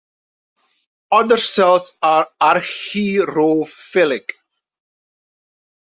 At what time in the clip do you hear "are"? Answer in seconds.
2.01-2.27